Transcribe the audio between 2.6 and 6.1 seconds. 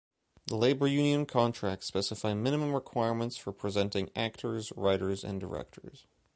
requirements for presenting actors, writers and directors.